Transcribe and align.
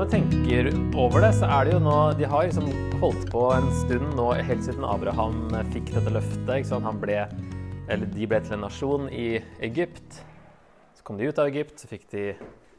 Når 0.00 0.06
vi 0.08 0.12
tenker 0.14 0.68
over 0.96 1.20
det, 1.20 1.28
så 1.36 1.44
er 1.52 1.66
det 1.66 1.74
jo 1.74 1.78
nå 1.84 1.94
De 2.16 2.24
har 2.24 2.46
liksom 2.46 2.70
holdt 3.02 3.26
på 3.28 3.40
en 3.52 3.66
stund 3.82 4.14
nå 4.16 4.30
helt 4.48 4.62
siden 4.64 4.86
Abraham 4.88 5.50
fikk 5.74 5.90
dette 5.92 6.14
løftet. 6.14 6.70
Han 6.86 7.02
ble, 7.02 7.18
eller 7.84 8.08
De 8.08 8.28
ble 8.30 8.38
til 8.40 8.56
en 8.56 8.64
nasjon 8.64 9.10
i 9.12 9.42
Egypt. 9.60 10.22
Så 10.96 11.04
kom 11.04 11.20
de 11.20 11.28
ut 11.28 11.36
av 11.36 11.50
Egypt, 11.52 11.76
så 11.76 11.90
fikk 11.90 12.08
de 12.14 12.24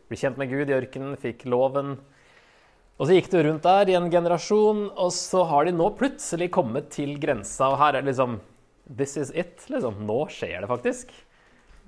bli 0.10 0.18
kjent 0.18 0.42
med 0.42 0.50
Gud 0.50 0.74
i 0.74 0.78
ørkenen, 0.80 1.14
fikk 1.14 1.46
loven. 1.46 2.00
Og 2.98 3.06
så 3.06 3.20
gikk 3.20 3.30
det 3.36 3.46
rundt 3.46 3.70
der 3.70 3.94
i 3.94 4.00
en 4.02 4.10
generasjon, 4.10 4.88
og 4.90 5.14
så 5.14 5.46
har 5.52 5.70
de 5.70 5.78
nå 5.78 5.94
plutselig 6.02 6.50
kommet 6.58 6.90
til 6.98 7.20
grensa. 7.22 7.70
Og 7.70 7.84
her 7.84 8.00
er 8.00 8.02
det 8.02 8.16
liksom 8.16 8.40
This 8.90 9.14
is 9.22 9.30
it. 9.38 9.62
liksom. 9.70 10.08
Nå 10.10 10.24
skjer 10.34 10.66
det 10.66 10.74
faktisk. 10.74 11.14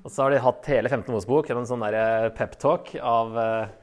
Og 0.03 0.13
så 0.13 0.27
har 0.27 0.35
de 0.35 0.45
hatt 0.45 0.70
hele 0.70 0.93
15 0.93 1.09
Mosebok, 1.09 1.49
en 1.49 1.65
sånn 1.65 1.89
peptalk 2.38 2.93
av, 3.02 3.38
eh, 3.39 3.82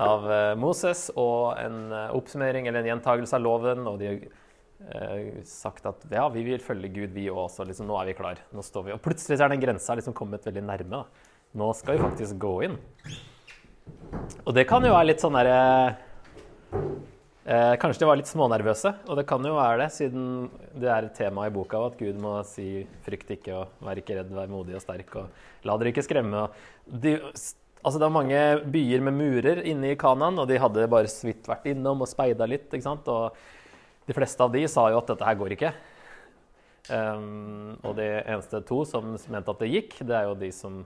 av 0.00 0.28
eh, 0.32 0.52
Moses 0.60 1.08
og 1.18 1.58
en 1.60 1.92
eh, 1.92 2.14
oppsummering 2.16 2.68
eller 2.68 2.82
en 2.82 2.92
gjentagelse 2.94 3.36
av 3.36 3.44
loven. 3.44 3.84
Og 3.90 3.98
de 4.00 4.08
har 4.10 4.22
eh, 4.22 5.42
sagt 5.48 5.86
at 5.88 6.06
ja, 6.10 6.24
vi 6.32 6.46
vil 6.46 6.62
følge 6.62 6.92
Gud, 6.94 7.12
vi 7.16 7.28
òg. 7.32 7.52
Liksom, 7.68 7.88
nå 7.88 7.98
er 8.00 8.12
vi 8.12 8.16
klar. 8.18 8.40
Nå 8.54 8.64
står 8.66 8.88
vi. 8.88 8.96
Og 8.96 9.04
plutselig 9.04 9.38
så 9.38 9.46
er 9.46 9.54
den 9.54 9.64
grensa 9.64 9.98
liksom 9.98 10.16
kommet 10.16 10.48
veldig 10.48 10.64
nærme. 10.68 11.02
Da. 11.02 11.36
Nå 11.60 11.72
skal 11.76 11.98
vi 11.98 12.06
faktisk 12.06 12.40
gå 12.40 12.56
inn. 12.68 12.80
Og 14.46 14.52
det 14.56 14.66
kan 14.68 14.84
jo 14.84 14.94
være 14.94 15.12
litt 15.12 15.22
sånn 15.22 15.36
derre 15.36 15.60
Eh, 17.44 17.74
kanskje 17.82 18.04
de 18.04 18.06
var 18.06 18.18
litt 18.20 18.30
smånervøse, 18.30 18.92
og 19.10 19.16
det 19.18 19.24
kan 19.26 19.42
jo 19.42 19.56
være 19.56 19.80
det, 19.80 19.88
siden 19.96 20.26
det 20.78 20.86
er 20.94 21.08
et 21.08 21.16
tema 21.18 21.48
i 21.48 21.50
boka 21.50 21.80
at 21.88 21.96
Gud 21.98 22.20
må 22.22 22.36
si 22.46 22.86
'frykt 23.02 23.32
ikke', 23.34 23.56
og 23.56 23.82
'vær 23.82 23.98
ikke 23.98 24.14
redd, 24.14 24.30
vær 24.30 24.46
modig 24.46 24.76
og 24.78 24.82
sterk', 24.84 25.16
og 25.16 25.26
'la 25.64 25.76
dere 25.76 25.90
ikke 25.90 26.06
skremme'. 26.06 26.38
Og 26.38 26.50
De, 26.86 27.18
altså 27.82 27.98
det 27.98 28.06
var 28.06 28.14
mange 28.14 28.40
byer 28.72 29.02
med 29.04 29.18
murer 29.18 29.62
inne 29.68 29.92
i 29.92 29.98
Kanan, 29.98 30.38
og 30.40 30.48
de 30.50 30.60
hadde 30.62 30.88
bare 30.90 31.10
så 31.10 31.28
vidt 31.28 31.50
vært 31.50 31.68
innom 31.72 32.04
og 32.04 32.10
speida 32.10 32.48
litt. 32.48 32.70
ikke 32.70 32.86
sant? 32.86 33.10
Og 33.10 33.36
de 34.08 34.16
fleste 34.16 34.42
av 34.42 34.54
de 34.54 34.64
sa 34.70 34.88
jo 34.90 35.02
at 35.02 35.12
dette 35.12 35.26
her 35.26 35.38
går 35.38 35.56
ikke. 35.56 35.72
Um, 36.90 37.76
og 37.86 37.94
de 37.98 38.08
eneste 38.24 38.58
to 38.66 38.80
som 38.88 39.12
mente 39.30 39.52
at 39.52 39.62
det 39.62 39.70
gikk, 39.70 40.00
det 40.02 40.18
er 40.18 40.26
jo 40.30 40.38
de 40.38 40.50
som 40.54 40.82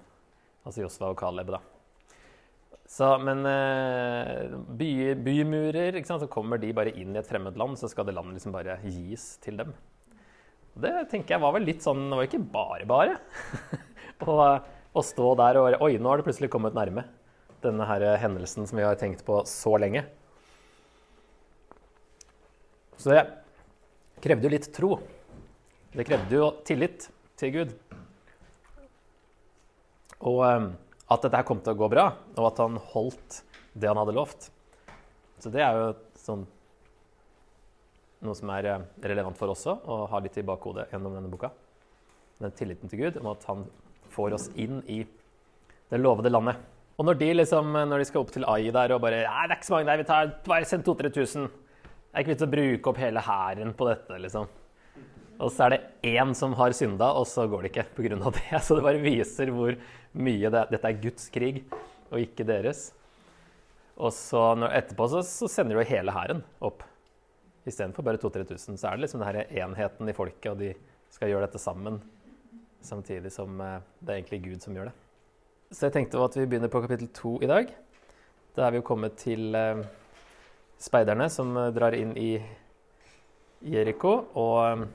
Altså 0.66 0.83
Josva 0.83 1.12
og 1.12 1.20
Caleb, 1.20 1.53
da. 1.55 1.61
Så, 2.91 3.06
men 3.22 3.47
uh, 3.47 4.56
by, 4.75 4.88
bymurer, 5.22 5.94
så 6.03 6.27
kommer 6.31 6.58
de 6.58 6.72
bare 6.75 6.91
inn 6.98 7.14
i 7.14 7.20
et 7.20 7.28
fremmed 7.28 7.55
land, 7.55 7.78
så 7.78 7.86
skal 7.91 8.08
det 8.08 8.16
landet 8.16 8.41
liksom 8.41 8.55
bare 8.55 8.75
gis 8.83 9.36
til 9.44 9.60
dem. 9.60 9.70
Det 10.75 10.92
tenker 11.10 11.36
jeg 11.36 11.42
var 11.44 11.55
vel 11.55 11.64
litt 11.64 11.81
sånn 11.81 12.03
Det 12.10 12.19
var 12.19 12.27
ikke 12.27 12.42
bare 12.53 12.84
bare 12.91 13.14
å 14.97 15.05
stå 15.05 15.34
der 15.36 15.58
og 15.61 15.83
Oi, 15.84 15.97
nå 16.00 16.08
har 16.08 16.20
det 16.20 16.27
plutselig 16.27 16.50
kommet 16.52 16.77
nærme 16.77 17.05
denne 17.64 17.86
her 17.89 18.05
hendelsen 18.20 18.69
som 18.69 18.78
vi 18.78 18.84
har 18.86 18.97
tenkt 19.00 19.25
på 19.27 19.41
så 19.48 19.75
lenge. 19.80 20.05
Så 22.97 23.12
det 23.12 23.25
krevde 24.25 24.48
jo 24.48 24.53
litt 24.55 24.69
tro. 24.72 24.91
Det 25.92 26.06
krevde 26.08 26.38
jo 26.38 26.50
tillit 26.66 27.08
til 27.41 27.53
Gud. 27.55 27.75
Og 30.27 30.42
eh, 30.47 30.69
at 31.12 31.22
dette 31.27 31.44
kom 31.47 31.60
til 31.62 31.75
å 31.75 31.81
gå 31.81 31.88
bra, 31.92 32.08
og 32.34 32.48
at 32.48 32.60
han 32.64 32.78
holdt 32.92 33.41
det 33.77 33.91
han 33.91 34.00
hadde 34.00 34.16
lovt. 34.16 34.48
Så 35.42 35.53
det 35.53 35.62
er 35.62 35.77
jo 35.77 35.88
sånn, 36.19 36.47
noe 38.25 38.36
som 38.38 38.53
er 38.56 38.70
eh, 38.72 38.86
relevant 39.05 39.38
for 39.38 39.53
oss 39.53 39.66
også, 39.69 39.77
å 39.84 40.06
ha 40.12 40.22
litt 40.25 40.38
i 40.41 40.47
bakhodet 40.47 40.88
gjennom 40.92 41.19
denne 41.19 41.33
boka. 41.33 41.53
Den 42.41 42.56
tilliten 42.56 42.92
til 42.92 43.04
Gud 43.04 43.21
om 43.21 43.31
at 43.32 43.44
han 43.48 43.65
får 44.16 44.37
oss 44.38 44.49
inn 44.56 44.81
i 44.91 45.03
det 45.93 46.00
lovede 46.00 46.32
landet. 46.32 46.59
Og 46.97 47.04
når 47.04 47.19
de, 47.21 47.31
liksom, 47.37 47.75
når 47.77 48.00
de 48.00 48.09
skal 48.09 48.22
opp 48.25 48.32
til 48.32 48.47
Ai 48.49 48.71
der 48.72 48.94
og 48.97 49.03
bare 49.04 49.21
Nei, 49.27 49.47
det 49.47 49.53
er 49.53 49.59
ikke 49.60 49.69
så 49.69 49.77
mange 49.77 49.91
der, 49.91 50.00
vi 50.00 50.09
tar 50.09 50.31
bare 50.49 50.69
send 50.69 50.87
2000-3000. 50.87 51.50
Det 51.50 52.15
er 52.15 52.25
ikke 52.25 52.32
vits 52.32 52.47
å 52.47 52.54
bruke 52.54 52.93
opp 52.93 53.00
hele 53.03 53.25
hæren 53.27 53.75
på 53.77 53.88
dette, 53.91 54.21
liksom. 54.25 54.49
Og 55.37 55.53
så 55.53 55.66
er 55.66 55.75
det 55.75 56.15
én 56.16 56.32
som 56.37 56.54
har 56.56 56.72
synda, 56.72 57.10
og 57.12 57.27
så 57.28 57.44
går 57.53 57.66
det 57.66 57.72
ikke 57.75 57.88
pga. 57.99 58.16
det. 58.16 58.60
Så 58.65 58.78
det 58.78 58.87
bare 58.87 59.03
viser 59.03 59.53
hvor 59.53 59.77
mye 60.16 60.53
det, 60.53 60.62
dette 60.72 60.88
er 60.88 61.03
Guds 61.03 61.28
krig, 61.28 61.66
og 62.09 62.22
ikke 62.22 62.47
deres. 62.48 62.88
Og 63.97 64.12
så 64.12 64.41
når, 64.56 64.72
etterpå 64.81 65.09
så, 65.09 65.22
så 65.25 65.48
sender 65.48 65.77
jo 65.77 65.88
hele 65.88 66.12
hæren 66.12 66.43
opp. 66.65 66.84
Istedenfor 67.69 68.04
bare 68.06 68.21
2000-3000. 68.22 68.81
Så 68.81 68.88
er 68.88 68.97
det 68.97 69.04
liksom 69.04 69.25
denne 69.25 69.44
enheten 69.60 70.09
i 70.09 70.16
folket, 70.16 70.50
og 70.53 70.60
de 70.60 70.72
skal 71.12 71.33
gjøre 71.33 71.48
dette 71.48 71.60
sammen. 71.60 72.00
Samtidig 72.86 73.32
som 73.34 73.58
eh, 73.60 73.80
det 74.00 74.12
er 74.12 74.20
egentlig 74.20 74.42
Gud 74.44 74.62
som 74.62 74.76
gjør 74.76 74.91
det. 74.91 74.97
Så 75.74 75.88
jeg 75.88 75.97
tenkte 75.97 76.22
at 76.22 76.36
vi 76.38 76.47
begynner 76.47 76.70
på 76.70 76.82
kapittel 76.84 77.10
to 77.14 77.36
i 77.42 77.48
dag. 77.50 77.72
Da 78.54 78.66
er 78.66 78.74
vi 78.74 78.78
jo 78.78 78.86
kommet 78.86 79.19
til 79.19 79.56
eh, 79.58 79.82
speiderne 80.78 81.26
som 81.32 81.50
eh, 81.58 81.72
drar 81.74 81.97
inn 81.98 82.14
i 82.20 82.36
Jeriko 83.66 84.12
og 84.38 84.86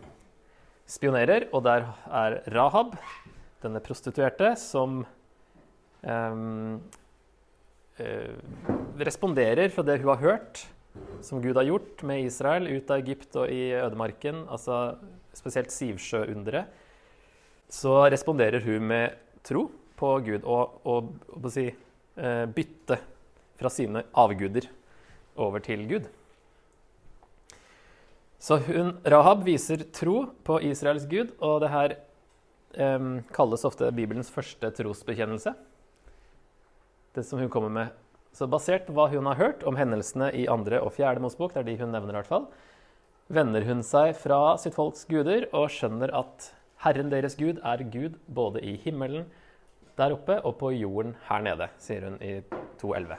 spionerer. 0.87 1.49
Og 1.51 1.65
der 1.67 1.89
er 2.07 2.39
Rahab 2.55 2.95
denne 3.61 3.81
prostituerte 3.83 4.53
som 4.57 5.03
um, 6.01 6.77
uh, 8.01 8.37
responderer 8.97 9.69
fra 9.73 9.85
det 9.85 9.99
hun 10.01 10.09
har 10.15 10.21
hørt, 10.23 10.63
som 11.21 11.41
Gud 11.43 11.59
har 11.59 11.67
gjort 11.67 12.01
med 12.07 12.25
Israel 12.25 12.65
ut 12.71 12.89
av 12.89 13.03
Egypt 13.03 13.37
og 13.37 13.53
i 13.53 13.69
ødemarken, 13.77 14.45
altså 14.49 14.95
spesielt 15.37 15.73
Sivsjøunderet, 15.73 16.80
så 17.71 17.95
responderer 18.11 18.63
hun 18.65 18.87
med 18.91 19.17
tro 19.47 19.69
på 19.99 20.15
Gud 20.25 20.43
og, 20.43 20.81
og, 20.83 21.11
og 21.31 21.49
si, 21.53 21.69
uh, 22.19 22.45
bytte 22.51 22.97
fra 23.61 23.71
sine 23.71 24.03
avguder 24.17 24.67
over 25.39 25.63
til 25.63 25.85
Gud. 25.89 26.09
Så 28.41 28.57
hun, 28.65 28.95
Rahab 29.05 29.43
viser 29.45 29.83
tro 29.93 30.23
på 30.43 30.57
Israels 30.65 31.05
gud, 31.05 31.29
og 31.45 31.59
det 31.61 31.69
her 31.69 31.91
um, 32.97 33.19
kalles 33.29 33.65
ofte 33.69 33.91
Bibelens 33.93 34.31
første 34.33 34.71
trosbekjennelse. 34.79 35.53
Det 37.13 37.23
som 37.27 37.37
hun 37.37 37.51
kommer 37.53 37.69
med. 37.69 37.91
Så 38.33 38.47
basert 38.49 38.87
på 38.87 38.95
hva 38.97 39.09
hun 39.11 39.29
har 39.29 39.37
hørt 39.37 39.65
om 39.67 39.77
hendelsene 39.77 40.31
i 40.33 40.47
andre 40.49 40.79
og 40.81 40.95
fjerde 40.95 41.21
Mosebok, 41.21 41.53
det 41.53 41.61
er 41.61 41.67
de 41.69 41.77
hun 41.83 41.93
nevner 41.93 42.15
i 42.15 42.17
hvert 42.17 42.31
fall, 42.31 42.47
vender 43.31 43.67
hun 43.67 43.83
seg 43.85 44.15
fra 44.17 44.55
sitt 44.59 44.73
folks 44.73 45.05
guder 45.11 45.45
og 45.51 45.69
skjønner 45.71 46.13
at 46.23 46.49
Herren 46.81 47.11
deres 47.11 47.37
Gud 47.37 47.61
er 47.61 47.83
Gud 47.93 48.17
både 48.25 48.61
i 48.65 48.73
himmelen 48.81 49.27
der 49.99 50.15
oppe 50.15 50.39
og 50.41 50.55
på 50.57 50.71
jorden 50.73 51.13
her 51.27 51.43
nede, 51.45 51.67
sier 51.81 52.07
hun 52.07 52.17
i 52.23 52.39
2.11. 52.81 53.17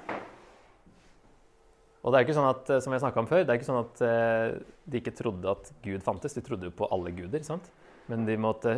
Og 2.03 2.11
det 2.11 2.19
er 2.19 2.25
ikke 2.27 2.35
sånn 2.35 2.49
at, 2.49 2.73
som 2.83 2.95
jeg 2.97 3.19
om 3.23 3.29
før, 3.31 3.45
det 3.45 3.53
er 3.53 3.61
ikke 3.61 3.69
sånn 3.69 3.85
at 3.85 4.03
eh, 4.03 4.55
de 4.91 4.99
ikke 4.99 5.15
trodde 5.15 5.53
at 5.53 5.71
Gud 5.85 6.03
fantes. 6.03 6.35
De 6.35 6.43
trodde 6.43 6.67
jo 6.67 6.75
på 6.75 6.89
alle 6.91 7.13
guder. 7.15 7.45
sant? 7.47 7.69
Men 8.11 8.27
de 8.27 8.35
måtte 8.41 8.75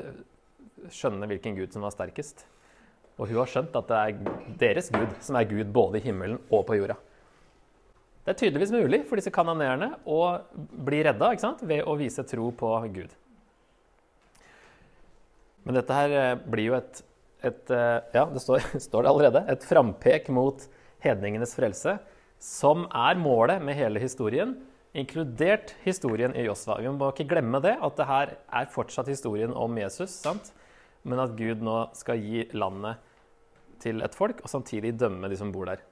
skjønne 0.93 1.31
hvilken 1.31 1.57
gud 1.57 1.73
som 1.73 1.87
var 1.87 1.95
sterkest. 1.95 2.45
Og 3.17 3.31
hun 3.31 3.41
har 3.41 3.49
skjønt 3.49 3.81
at 3.81 3.89
det 3.89 4.03
er 4.03 4.55
deres 4.61 4.93
gud 4.93 5.17
som 5.25 5.39
er 5.41 5.49
gud 5.49 5.73
både 5.73 6.03
i 6.03 6.05
himmelen 6.05 6.37
og 6.51 6.67
på 6.69 6.77
jorda. 6.77 6.99
Det 8.25 8.35
er 8.35 8.41
tydeligvis 8.41 8.73
mulig 8.75 9.05
for 9.09 9.21
disse 9.21 9.33
kanonerende 9.33 9.95
å 10.05 10.21
bli 10.57 11.03
redda 11.07 11.33
ved 11.63 11.85
å 11.85 11.97
vise 11.97 12.25
tro 12.29 12.51
på 12.53 12.77
Gud. 12.93 13.13
Men 15.65 15.79
dette 15.79 15.97
her 15.97 16.17
eh, 16.19 16.35
blir 16.39 16.71
jo 16.71 16.79
et, 16.79 17.03
et 17.45 17.73
eh, 17.75 17.99
Ja, 18.17 18.27
det 18.31 18.43
står, 18.45 18.65
står, 18.89 19.05
det 19.05 19.13
allerede. 19.13 19.45
Et 19.53 19.69
frampek 19.69 20.29
mot 20.35 20.67
hedningenes 21.05 21.57
frelse, 21.57 21.99
som 22.41 22.87
er 22.93 23.21
målet 23.21 23.63
med 23.65 23.77
hele 23.79 24.01
historien, 24.03 24.57
inkludert 24.95 25.75
historien 25.83 26.35
i 26.37 26.45
Josva. 26.47 26.77
Vi 26.79 26.93
må 26.93 27.09
ikke 27.11 27.27
glemme 27.33 27.59
det, 27.65 27.75
at 27.83 27.97
det 27.99 28.07
her 28.09 28.37
er 28.61 28.71
fortsatt 28.71 29.09
historien 29.11 29.53
om 29.57 29.81
Jesus. 29.81 30.21
sant? 30.23 30.53
men 31.05 31.21
at 31.21 31.35
Gud 31.37 31.63
nå 31.65 31.77
skal 31.97 32.21
gi 32.21 32.47
landet 32.57 33.01
til 33.83 34.01
et 34.05 34.17
folk, 34.17 34.41
og 34.41 34.51
samtidig 34.51 34.95
dømme 34.97 35.29
de 35.29 35.39
som 35.39 35.51
bor 35.53 35.69
der. 35.69 35.83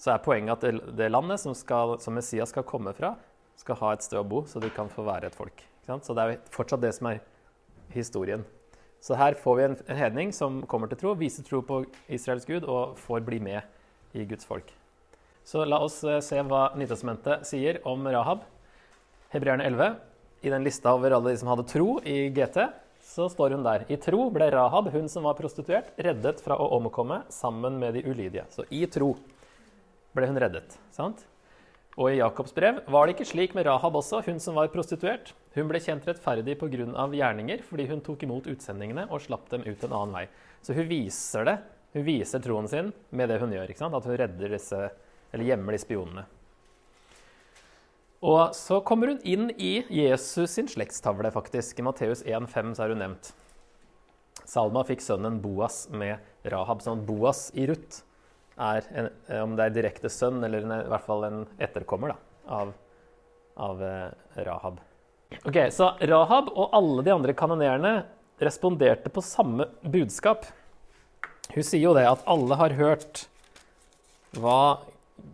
Så 0.00 0.14
er 0.14 0.22
poenget 0.24 0.56
at 0.56 0.64
det, 0.64 0.94
det 0.96 1.10
landet 1.10 1.42
som, 1.42 1.54
skal, 1.56 1.98
som, 2.00 2.16
Messias 2.16 2.54
skal 2.54 2.64
komme 2.64 2.94
fra, 2.96 3.14
skal 3.60 3.76
ha 3.82 3.92
et 3.92 4.06
sted 4.06 4.16
å 4.22 4.24
bo, 4.24 4.46
så 4.48 4.62
de 4.62 4.70
kan 4.72 4.88
få 4.88 5.04
være 5.04 5.28
et 5.28 5.36
folk. 5.36 5.60
Så 5.84 6.14
det 6.16 6.24
er 6.24 6.40
fortsatt 6.54 6.80
det 6.80 6.94
som 6.96 7.10
er 7.10 7.20
historien. 7.92 8.46
Så 9.00 9.16
her 9.16 9.36
får 9.40 9.56
vi 9.56 9.64
en, 9.64 9.76
en 9.88 9.96
hedning 9.96 10.32
som 10.36 10.60
kommer 10.68 10.90
til 10.90 11.00
tro, 11.00 11.14
viser 11.16 11.46
tro 11.46 11.62
på 11.64 11.82
Israels 12.12 12.44
gud 12.48 12.66
og 12.68 12.98
får 13.00 13.24
bli 13.24 13.40
med 13.40 13.64
i 14.12 14.26
Guds 14.28 14.44
folk. 14.48 14.68
Så 15.44 15.64
la 15.64 15.80
oss 15.80 16.02
eh, 16.04 16.20
se 16.24 16.42
hva 16.44 16.68
Nytestamentet 16.76 17.48
sier 17.48 17.80
om 17.88 18.04
Rahab. 18.06 18.44
Hebreerne 19.32 19.64
11. 19.66 19.96
I 20.44 20.52
den 20.52 20.64
lista 20.64 20.92
over 20.96 21.16
alle 21.16 21.32
de 21.32 21.40
som 21.40 21.50
hadde 21.52 21.66
tro 21.68 21.96
i 22.04 22.28
GT, 22.34 22.60
så 23.04 23.26
står 23.32 23.56
hun 23.56 23.64
der. 23.64 23.86
I 23.88 23.98
tro 24.00 24.28
ble 24.32 24.50
Rahab, 24.52 24.90
hun 24.92 25.08
som 25.08 25.24
var 25.26 25.36
prostituert, 25.38 25.90
reddet 25.96 26.40
fra 26.44 26.58
å 26.60 26.68
omkomme 26.76 27.22
sammen 27.32 27.80
med 27.80 27.96
de 27.96 28.04
ulydige. 28.04 28.44
Så 28.52 28.68
i 28.68 28.84
tro 28.90 29.14
ble 30.16 30.28
hun 30.28 30.40
reddet. 30.40 30.76
sant? 30.92 31.24
Og 31.98 32.12
i 32.12 32.20
Jakobs 32.20 32.54
brev 32.54 32.78
var 32.90 33.06
det 33.06 33.16
ikke 33.16 33.26
slik 33.32 33.54
med 33.56 33.66
Rahab 33.66 33.96
også, 33.98 34.20
hun 34.26 34.38
som 34.42 34.54
var 34.54 34.70
prostituert. 34.70 35.32
Hun 35.56 35.66
ble 35.68 35.80
kjent 35.82 36.06
rettferdig 36.06 36.54
pga. 36.60 37.06
gjerninger, 37.10 37.62
fordi 37.66 37.88
hun 37.90 38.00
tok 38.00 38.22
imot 38.22 38.46
utsendingene 38.46 39.08
og 39.10 39.20
slapp 39.24 39.50
dem 39.50 39.66
ut 39.66 39.84
en 39.84 39.92
annen 39.92 40.14
vei. 40.14 40.26
Så 40.62 40.74
hun 40.76 40.88
viser 40.88 41.44
det. 41.44 41.56
Hun 41.92 42.06
viser 42.06 42.38
troen 42.38 42.68
sin 42.68 42.92
med 43.10 43.28
det 43.28 43.40
hun 43.40 43.50
gjør. 43.50 43.70
At 43.74 44.04
hun 44.06 44.16
redder 44.16 44.54
disse 44.54 44.90
eller 45.32 45.44
gjemmer 45.44 45.74
de 45.74 45.78
spionene. 45.82 46.24
Og 48.20 48.54
så 48.54 48.80
kommer 48.84 49.14
hun 49.14 49.22
inn 49.24 49.48
i 49.56 49.80
Jesus 49.88 50.52
sin 50.52 50.68
slektstavle, 50.68 51.30
faktisk. 51.32 51.78
I 51.78 51.86
Matteus 51.86 52.22
1,5 52.22 52.74
så 52.76 52.84
er 52.84 52.92
hun 52.92 53.00
nevnt. 53.00 53.32
Salma 54.44 54.84
fikk 54.84 55.02
sønnen 55.02 55.40
Boas 55.42 55.86
med 55.90 56.20
Rahab. 56.44 56.84
Sånn 56.84 57.06
Boas 57.08 57.48
i 57.56 57.66
Ruth 57.70 58.04
er, 58.60 58.86
en, 58.92 59.08
om 59.40 59.56
det 59.56 59.66
er 59.66 59.74
direkte 59.74 60.10
sønn 60.12 60.42
eller 60.44 60.66
en, 60.66 60.76
i 60.84 60.92
hvert 60.92 61.06
fall 61.06 61.26
en 61.28 61.42
etterkommer 61.62 62.14
da, 62.14 62.18
av, 62.60 62.72
av 63.68 63.82
eh, 63.86 64.44
Rahab. 64.46 64.80
Ok, 65.46 65.58
Så 65.72 65.92
Rahab 66.10 66.50
og 66.52 66.74
alle 66.76 67.04
de 67.06 67.14
andre 67.14 67.34
kanonerene 67.38 67.94
responderte 68.40 69.12
på 69.12 69.22
samme 69.24 69.68
budskap. 69.82 70.46
Hun 71.50 71.66
sier 71.66 71.84
jo 71.84 71.96
det 71.96 72.06
at 72.08 72.24
alle 72.30 72.56
har 72.58 72.74
hørt 72.78 73.26
hva 74.38 74.80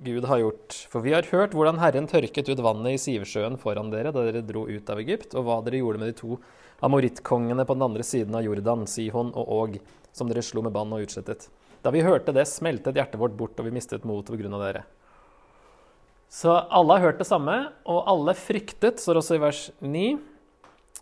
Gud 0.02 0.24
har 0.24 0.40
gjort. 0.42 0.76
For 0.90 1.04
vi 1.04 1.14
har 1.14 1.26
hørt 1.30 1.54
hvordan 1.56 1.80
Herren 1.80 2.08
tørket 2.10 2.48
ut 2.50 2.62
vannet 2.64 2.96
i 2.96 3.00
Sivesjøen 3.00 3.58
foran 3.60 3.92
dere 3.92 4.12
da 4.14 4.24
dere 4.26 4.44
dro 4.46 4.66
ut 4.68 4.90
av 4.90 5.02
Egypt, 5.02 5.36
og 5.36 5.46
hva 5.46 5.60
dere 5.66 5.82
gjorde 5.82 6.02
med 6.02 6.12
de 6.12 6.18
to 6.18 6.38
amorittkongene 6.84 7.64
på 7.64 7.76
den 7.76 7.86
andre 7.86 8.04
siden 8.04 8.34
av 8.36 8.44
Jordan, 8.44 8.84
Sihon 8.90 9.32
og 9.34 9.52
Og, 9.60 9.78
som 10.16 10.28
dere 10.28 10.44
slo 10.44 10.64
med 10.64 10.74
bann 10.74 10.92
og 10.92 11.06
utslettet. 11.06 11.48
Da 11.84 11.92
vi 11.94 12.04
hørte 12.04 12.34
det, 12.34 12.46
smeltet 12.50 12.96
hjertet 12.96 13.20
vårt 13.20 13.36
bort, 13.38 13.58
og 13.58 13.68
vi 13.68 13.74
mistet 13.74 14.06
motet 14.08 14.36
pga. 14.36 14.60
dere. 14.60 14.84
Så 16.28 16.52
alle 16.52 16.96
har 16.96 17.12
hørt 17.12 17.18
det 17.18 17.28
samme, 17.28 17.56
og 17.86 18.08
alle 18.10 18.34
fryktet, 18.34 19.00
står 19.00 19.20
også 19.20 19.36
i 19.36 19.42
vers 19.42 19.60
9. 19.80 20.06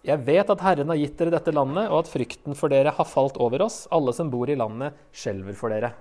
Jeg 0.05 0.21
vet 0.27 0.51
at 0.53 0.61
Herren 0.61 0.91
har 0.93 0.99
gitt 1.01 1.17
dere 1.17 1.33
dette 1.33 1.55
landet, 1.55 1.89
og 1.89 2.03
at 2.03 2.11
frykten 2.13 2.57
for 2.59 2.69
dere 2.73 2.93
har 2.93 3.09
falt 3.09 3.39
over 3.41 3.65
oss. 3.65 3.87
Alle 3.95 4.13
som 4.13 4.29
bor 4.33 4.51
i 4.53 4.59
landet, 4.59 4.99
skjelver 5.17 5.57
for 5.57 5.73
dere. 5.73 5.95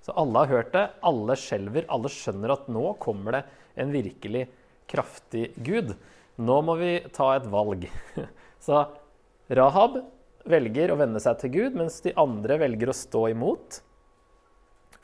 Så 0.00 0.14
alle 0.16 0.44
har 0.44 0.54
hørt 0.54 0.72
det, 0.72 0.86
alle 1.04 1.36
skjelver, 1.36 1.84
alle 1.92 2.08
skjønner 2.08 2.54
at 2.54 2.70
nå 2.72 2.94
kommer 3.02 3.36
det 3.36 3.42
en 3.80 3.92
virkelig 3.92 4.46
kraftig 4.88 5.50
Gud. 5.60 5.92
Nå 6.40 6.56
må 6.64 6.78
vi 6.80 6.94
ta 7.12 7.34
et 7.36 7.50
valg. 7.52 7.84
Så 8.64 8.80
Rahab 9.52 10.00
velger 10.48 10.92
å 10.92 10.98
vende 11.00 11.20
seg 11.20 11.36
til 11.42 11.52
Gud, 11.58 11.76
mens 11.76 12.00
de 12.04 12.16
andre 12.18 12.56
velger 12.62 12.90
å 12.90 12.96
stå 12.96 13.26
imot. 13.34 13.82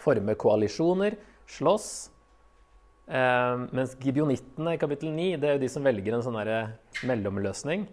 Forme 0.07 0.37
koalisjoner, 0.39 1.17
slåss. 1.51 1.89
Eh, 3.07 3.55
mens 3.75 3.97
gibionittene 4.03 4.75
i 4.75 4.79
kapittel 4.79 5.11
9 5.15 5.39
det 5.43 5.49
er 5.49 5.57
jo 5.57 5.63
de 5.65 5.71
som 5.71 5.87
velger 5.87 6.15
en 6.15 6.23
sånn 6.23 6.39
mellomløsning. 7.07 7.87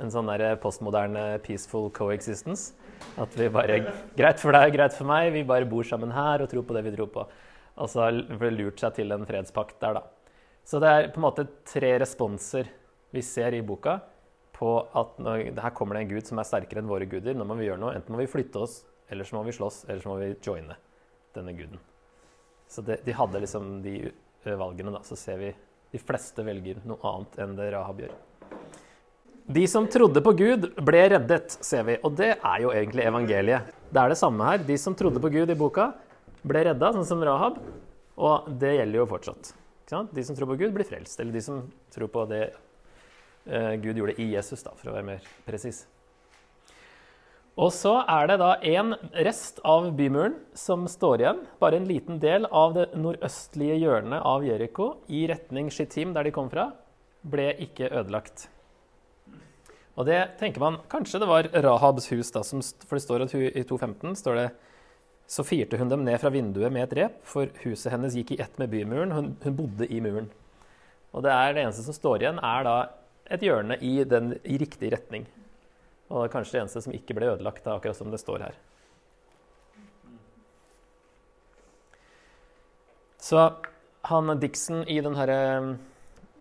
En 0.00 0.12
sånn 0.14 0.30
postmoderne 0.62 1.40
peaceful 1.42 1.88
coexistence. 1.90 2.76
At 3.18 3.34
vi 3.34 3.48
bare 3.50 3.80
Greit 4.14 4.38
for 4.38 4.54
deg, 4.54 4.74
greit 4.76 4.94
for 4.94 5.08
meg. 5.10 5.32
Vi 5.34 5.42
bare 5.46 5.66
bor 5.66 5.86
sammen 5.86 6.12
her 6.14 6.44
og 6.44 6.50
tror 6.52 6.66
på 6.66 6.76
det 6.76 6.84
vi 6.86 6.94
tror 6.94 7.10
på. 7.10 7.26
Og 7.80 7.90
så 7.90 8.04
har 8.04 8.14
det 8.14 8.52
lurt 8.54 8.78
seg 8.82 8.94
til 9.00 9.10
en 9.14 9.26
fredspakt 9.26 9.80
der, 9.82 9.98
da. 9.98 10.04
Så 10.62 10.78
det 10.78 10.90
er 10.90 11.08
på 11.10 11.18
en 11.18 11.26
måte 11.26 11.48
tre 11.66 11.96
responser 11.98 12.68
vi 13.10 13.22
ser 13.26 13.56
i 13.56 13.62
boka 13.66 13.96
på 14.54 14.74
at 15.00 15.16
når, 15.18 15.48
her 15.56 15.74
kommer 15.74 15.96
det 15.96 16.04
en 16.04 16.12
gud 16.12 16.28
som 16.28 16.38
er 16.38 16.46
sterkere 16.46 16.84
enn 16.84 16.92
våre 16.92 17.08
guder. 17.10 17.34
Nå 17.34 17.48
må 17.48 17.56
vi 17.58 17.66
gjøre 17.66 17.82
noe. 17.82 17.96
Enten 17.96 18.14
må 18.14 18.20
vi 18.20 18.30
flytte 18.30 18.62
oss, 18.62 18.84
eller 19.10 19.26
så 19.26 19.40
må 19.40 19.42
vi 19.48 19.56
slåss, 19.56 19.82
eller 19.88 20.04
så 20.04 20.12
må 20.12 20.20
vi 20.20 20.30
joine 20.44 20.78
denne 21.36 21.54
guden. 21.56 21.80
Så 22.70 22.82
det, 22.86 23.00
de 23.04 23.14
hadde 23.16 23.42
liksom 23.42 23.80
de 23.82 23.96
valgene, 24.44 24.92
da. 24.94 25.02
Så 25.06 25.18
ser 25.18 25.40
vi 25.40 25.52
de 25.90 25.98
fleste 25.98 26.44
velger 26.46 26.82
noe 26.86 27.00
annet 27.10 27.40
enn 27.42 27.56
det 27.58 27.70
Rahab 27.74 28.04
gjør. 28.04 28.12
De 29.50 29.64
som 29.66 29.86
trodde 29.90 30.22
på 30.22 30.32
Gud, 30.38 30.68
ble 30.78 31.00
reddet, 31.10 31.56
ser 31.66 31.82
vi. 31.88 31.96
Og 32.06 32.14
det 32.18 32.36
er 32.36 32.58
jo 32.62 32.70
egentlig 32.70 33.06
evangeliet. 33.08 33.72
Det 33.90 33.98
er 33.98 34.12
det 34.12 34.18
samme 34.20 34.46
her. 34.46 34.62
De 34.62 34.76
som 34.78 34.94
trodde 34.94 35.22
på 35.22 35.32
Gud 35.34 35.50
i 35.50 35.58
boka, 35.58 35.88
ble 36.46 36.62
redda, 36.68 36.92
sånn 36.94 37.08
som 37.08 37.24
Rahab. 37.26 37.58
Og 38.20 38.46
det 38.60 38.76
gjelder 38.76 39.00
jo 39.00 39.08
fortsatt. 39.10 39.54
De 40.14 40.22
som 40.22 40.36
tror 40.38 40.52
på 40.52 40.60
Gud, 40.60 40.70
blir 40.76 40.86
frelst. 40.86 41.18
Eller 41.18 41.34
de 41.34 41.42
som 41.42 41.64
tror 41.90 42.12
på 42.14 42.22
det 42.30 42.44
eh, 42.46 43.74
Gud 43.82 43.98
gjorde 43.98 44.14
i 44.22 44.28
Jesus, 44.36 44.62
da, 44.62 44.76
for 44.78 44.92
å 44.92 44.94
være 44.94 45.08
mer 45.08 45.26
presis. 45.48 45.82
Og 47.60 47.68
så 47.76 47.98
er 48.08 48.30
det 48.30 48.38
da 48.40 48.54
en 48.64 48.94
rest 49.26 49.58
av 49.68 49.90
bymuren 49.96 50.38
som 50.56 50.86
står 50.88 51.20
igjen. 51.20 51.42
Bare 51.60 51.76
en 51.76 51.88
liten 51.88 52.20
del 52.22 52.46
av 52.48 52.72
det 52.78 52.86
nordøstlige 52.96 53.76
hjørnet 53.82 54.24
av 54.24 54.46
Jeriko 54.46 54.94
i 55.12 55.26
retning 55.28 55.68
Shittim, 55.68 56.14
der 56.16 56.24
de 56.24 56.32
kom 56.32 56.48
fra, 56.52 56.70
ble 57.20 57.50
ikke 57.60 57.90
ødelagt. 57.92 58.46
Og 60.00 60.06
det 60.08 60.38
tenker 60.40 60.62
man 60.62 60.78
Kanskje 60.88 61.20
det 61.20 61.28
var 61.28 61.50
Rahabs 61.52 62.08
hus, 62.14 62.30
da, 62.32 62.40
som, 62.46 62.62
for 62.86 62.96
det 62.96 63.04
står 63.04 63.26
at 63.26 63.34
hun, 63.36 63.44
i 63.44 63.64
2.15 63.68 64.16
står 64.22 64.40
det 64.40 64.48
så 65.30 65.44
firte 65.46 65.78
hun 65.78 65.90
dem 65.92 66.00
ned 66.02 66.16
fra 66.18 66.32
vinduet 66.34 66.72
med 66.74 66.88
et 66.88 66.96
rep, 66.98 67.20
for 67.28 67.52
huset 67.62 67.92
hennes 67.92 68.16
gikk 68.18 68.32
i 68.34 68.40
ett 68.42 68.56
med 68.58 68.72
bymuren. 68.72 69.12
Hun, 69.14 69.28
hun 69.44 69.58
bodde 69.58 69.86
i 69.86 70.00
muren. 70.02 70.26
Og 71.12 71.22
det, 71.22 71.30
er 71.30 71.52
det 71.54 71.62
eneste 71.62 71.84
som 71.84 71.94
står 71.94 72.24
igjen, 72.24 72.40
er 72.42 72.64
da 72.66 72.74
et 73.30 73.44
hjørne 73.46 73.76
i, 73.78 73.92
den, 74.08 74.32
i 74.42 74.56
riktig 74.58 74.90
retning. 74.96 75.28
Og 76.10 76.18
det 76.18 76.26
er 76.26 76.34
kanskje 76.34 76.56
det 76.56 76.62
eneste 76.64 76.82
som 76.84 76.94
ikke 76.96 77.14
ble 77.16 77.30
ødelagt, 77.30 77.62
da, 77.64 77.76
akkurat 77.78 77.96
som 77.96 78.10
det 78.10 78.20
står 78.20 78.44
her. 78.48 78.58
Så 83.20 83.46
han 84.10 84.32
Dixon 84.40 84.82
i 84.88 84.96
den 85.04 85.14
herre 85.14 85.40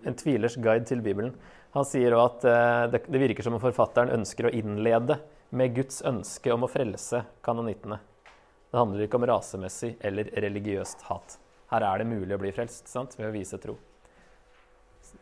En 0.07 0.15
tvilers 0.15 0.55
guide 0.55 0.87
til 0.87 1.01
Bibelen 1.03 1.33
han 1.75 1.85
sier 1.85 2.15
òg 2.17 2.21
at 2.23 2.45
eh, 2.49 2.83
det, 2.93 3.01
det 3.11 3.19
virker 3.21 3.45
som 3.45 3.57
om 3.57 3.61
forfatteren 3.61 4.09
ønsker 4.15 4.47
å 4.47 4.53
innlede 4.55 5.19
med 5.53 5.75
Guds 5.75 6.01
ønske 6.07 6.53
om 6.53 6.65
å 6.65 6.69
frelse 6.71 7.21
kanonittene. 7.45 7.99
Det 8.71 8.77
handler 8.79 9.05
ikke 9.05 9.19
om 9.19 9.27
rasemessig 9.29 9.91
eller 10.05 10.31
religiøst 10.45 11.05
hat. 11.09 11.37
Her 11.69 11.85
er 11.85 12.01
det 12.01 12.09
mulig 12.09 12.33
å 12.33 12.41
bli 12.41 12.53
frelst 12.53 12.89
sant? 12.89 13.13
ved 13.19 13.29
å 13.29 13.33
vise 13.35 13.61
tro. 13.61 13.77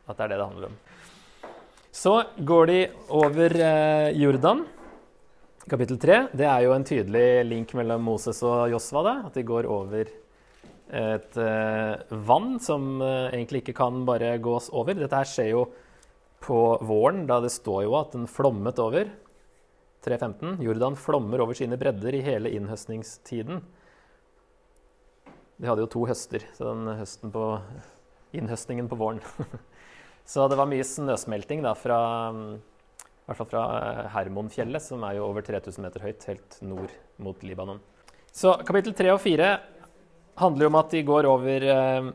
At 0.08 0.16
det 0.16 0.24
er 0.24 0.34
det 0.34 0.40
det 0.40 0.48
handler 0.48 0.70
om. 0.72 0.80
Så 1.98 2.12
går 2.38 2.68
de 2.70 2.82
over 3.10 3.54
eh, 3.58 4.12
Jordan, 4.22 4.60
kapittel 5.66 5.98
3. 5.98 6.18
Det 6.38 6.46
er 6.46 6.62
jo 6.68 6.74
en 6.76 6.84
tydelig 6.86 7.46
link 7.48 7.72
mellom 7.74 8.04
Moses 8.06 8.38
og 8.46 8.68
Josva. 8.70 9.16
At 9.26 9.34
de 9.34 9.42
går 9.48 9.66
over 9.66 10.12
et 10.94 11.40
eh, 11.42 12.14
vann 12.30 12.60
som 12.62 13.02
eh, 13.02 13.32
egentlig 13.32 13.64
ikke 13.64 13.80
kan 13.80 14.04
bare 14.06 14.36
gås 14.38 14.70
over. 14.70 14.94
Dette 14.94 15.24
her 15.24 15.32
skjer 15.32 15.50
jo 15.56 15.64
på 16.46 16.60
våren, 16.86 17.24
da 17.26 17.40
det 17.42 17.50
står 17.56 17.88
jo 17.88 17.98
at 17.98 18.14
den 18.14 18.30
flommet 18.30 18.78
over. 18.84 19.10
3.15. 20.06 20.62
Jordan 20.68 21.00
flommer 21.02 21.42
over 21.48 21.58
sine 21.58 21.82
bredder 21.82 22.14
i 22.14 22.22
hele 22.28 22.52
innhøstningstiden. 22.60 23.64
De 25.58 25.66
hadde 25.66 25.82
jo 25.82 25.90
to 25.98 26.06
høster, 26.06 26.46
så 26.54 26.70
den 26.70 26.94
høsten 27.02 27.34
på 27.34 27.56
innhøstningen 28.38 28.86
på 28.86 29.02
våren. 29.02 29.26
så 30.28 30.48
det 30.52 30.58
var 30.60 30.68
mye 30.68 30.84
snøsmelting 30.84 31.62
da, 31.64 31.72
fra, 31.78 31.98
i 32.36 33.30
hvert 33.30 33.40
fall 33.40 33.48
fra 33.48 33.64
eh, 33.80 34.04
Hermonfjellet, 34.12 34.84
som 34.84 35.06
er 35.08 35.16
jo 35.18 35.30
over 35.30 35.46
3000 35.48 35.86
meter 35.86 36.04
høyt, 36.04 36.28
helt 36.28 36.58
nord 36.68 36.92
mot 37.24 37.46
Libanon. 37.48 37.80
Så 38.36 38.58
kapittel 38.68 38.96
3 38.98 39.14
og 39.16 39.22
4 39.24 39.52
handler 40.38 40.68
jo 40.68 40.72
om 40.74 40.80
at 40.82 40.92
de 40.94 41.06
går 41.08 41.30
over 41.32 41.68
eh, 41.72 42.10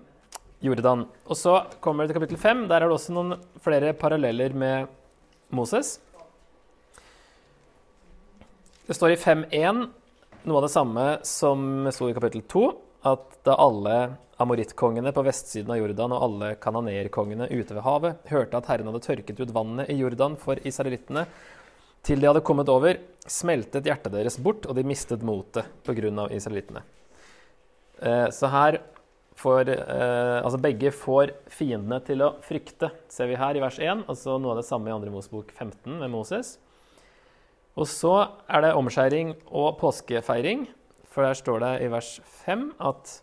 Jordan. 0.63 1.07
Og 1.25 1.41
så 1.41 1.57
kommer 1.81 2.05
det 2.05 2.13
til 2.13 2.21
kapittel 2.21 2.41
5. 2.45 2.67
Der 2.71 2.83
er 2.83 2.93
det 2.93 2.99
også 2.99 3.17
noen 3.17 3.35
flere 3.65 3.95
paralleller 3.97 4.55
med 4.55 4.93
Moses. 5.51 5.97
Det 8.87 8.95
står 8.99 9.15
i 9.15 9.21
5.1 9.21 9.83
noe 10.43 10.59
av 10.59 10.65
det 10.67 10.73
samme 10.75 11.07
som 11.27 11.89
sto 11.95 12.09
i 12.11 12.15
kapittel 12.17 12.43
2, 12.51 12.63
at 13.09 13.39
da 13.47 13.57
alle 13.59 13.97
amorittkongene 14.43 15.13
på 15.15 15.25
vestsiden 15.27 15.71
av 15.73 15.81
Jordan 15.81 16.15
og 16.15 16.27
alle 16.27 16.53
kananerkongene 16.63 17.49
ute 17.51 17.77
ved 17.77 17.85
havet 17.87 18.31
hørte 18.31 18.59
at 18.59 18.71
Herren 18.71 18.91
hadde 18.91 19.05
tørket 19.05 19.43
ut 19.43 19.55
vannet 19.55 19.91
i 19.93 19.99
Jordan 20.01 20.37
for 20.41 20.59
israelittene, 20.67 21.27
til 22.03 22.19
de 22.19 22.27
hadde 22.27 22.43
kommet 22.43 22.71
over, 22.73 22.99
smeltet 23.31 23.87
hjertet 23.87 24.15
deres 24.15 24.39
bort, 24.43 24.67
og 24.67 24.75
de 24.75 24.83
mistet 24.87 25.23
motet 25.23 25.69
pga. 25.87 26.27
israelittene. 26.35 26.83
Eh, 28.03 28.29
så 28.35 28.51
her 28.51 28.81
for, 29.39 29.63
eh, 29.69 30.39
altså 30.43 30.59
begge 30.61 30.91
får 30.91 31.33
fiendene 31.51 32.01
til 32.05 32.23
å 32.23 32.35
frykte, 32.43 32.91
ser 33.09 33.31
vi 33.31 33.39
her 33.39 33.57
i 33.57 33.63
vers 33.63 33.79
1. 33.79 34.05
Altså 34.09 34.39
noe 34.39 34.57
av 34.57 34.61
det 34.61 34.67
samme 34.67 34.91
i 34.91 34.93
2. 34.93 35.11
Mosebok 35.15 35.53
15 35.53 35.99
med 35.99 36.11
Moses. 36.11 36.59
Og 37.79 37.87
så 37.89 38.29
er 38.51 38.67
det 38.67 38.75
omskjæring 38.77 39.35
og 39.49 39.79
påskefeiring. 39.81 40.67
For 41.13 41.27
der 41.27 41.37
står 41.37 41.61
det 41.61 41.73
i 41.85 41.91
vers 41.93 42.15
5 42.47 42.71
at 42.89 43.19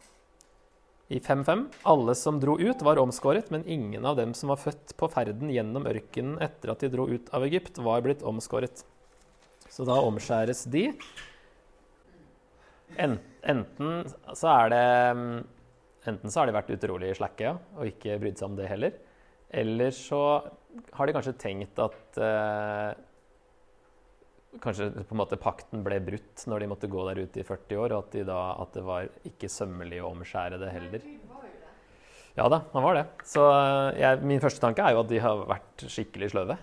i 1.10 1.18
5.5 1.18 1.64
alle 1.90 2.14
som 2.14 2.38
dro 2.38 2.54
ut, 2.60 2.84
var 2.86 3.02
omskåret, 3.02 3.48
men 3.50 3.66
ingen 3.66 4.06
av 4.06 4.20
dem 4.20 4.36
som 4.38 4.52
var 4.52 4.62
født 4.62 4.94
på 4.98 5.10
ferden 5.10 5.50
gjennom 5.50 5.88
ørkenen 5.90 6.38
etter 6.46 6.70
at 6.70 6.86
de 6.86 6.92
dro 6.94 7.08
ut 7.10 7.32
av 7.34 7.48
Egypt, 7.48 7.82
var 7.82 8.04
blitt 8.06 8.22
omskåret. 8.22 8.84
Så 9.70 9.88
da 9.90 9.98
omskjæres 10.06 10.68
de. 10.70 10.92
Enten 13.00 14.06
så 14.38 14.54
er 14.54 14.74
det 14.74 14.86
Enten 16.08 16.32
så 16.32 16.40
har 16.40 16.48
de 16.48 16.56
vært 16.56 16.72
utrolig 16.74 17.10
slakke 17.18 17.44
ja, 17.44 17.58
og 17.76 17.90
ikke 17.90 18.16
brydd 18.22 18.40
seg 18.40 18.48
om 18.48 18.56
det 18.58 18.70
heller. 18.70 18.94
Eller 19.50 19.92
så 19.94 20.22
har 20.96 21.10
de 21.10 21.16
kanskje 21.16 21.36
tenkt 21.42 21.82
at 21.82 22.20
eh, 22.24 22.94
Kanskje 24.58 24.90
på 25.06 25.14
en 25.14 25.20
måte 25.20 25.38
pakten 25.38 25.84
ble 25.86 26.00
brutt 26.02 26.42
når 26.50 26.64
de 26.64 26.68
måtte 26.72 26.90
gå 26.90 27.04
der 27.06 27.22
ute 27.22 27.42
i 27.42 27.46
40 27.46 27.82
år, 27.84 27.94
og 27.94 28.00
at, 28.08 28.16
de 28.16 28.24
da, 28.26 28.40
at 28.58 28.74
det 28.74 28.82
var 28.88 29.12
ikke 29.30 29.50
sømmelig 29.52 30.02
å 30.02 30.10
omskjære 30.10 30.58
det 30.58 30.72
heller. 30.74 31.06
Ja 32.40 32.48
da, 32.50 32.64
han 32.74 32.86
var 32.86 32.98
det. 32.98 33.06
Så 33.30 33.44
eh, 33.46 34.00
jeg, 34.02 34.22
min 34.26 34.42
første 34.42 34.64
tanke 34.64 34.82
er 34.82 34.96
jo 34.96 35.04
at 35.04 35.12
de 35.12 35.22
har 35.22 35.46
vært 35.50 35.86
skikkelig 35.86 36.32
sløve. 36.34 36.58